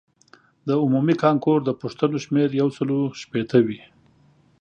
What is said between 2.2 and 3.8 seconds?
شمېر یو سلو شپیته